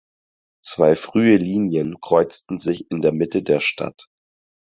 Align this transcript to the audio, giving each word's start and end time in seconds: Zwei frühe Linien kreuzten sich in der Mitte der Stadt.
Zwei 0.65 0.95
frühe 0.95 1.37
Linien 1.37 2.01
kreuzten 2.01 2.57
sich 2.57 2.89
in 2.89 3.03
der 3.03 3.11
Mitte 3.11 3.43
der 3.43 3.59
Stadt. 3.59 4.07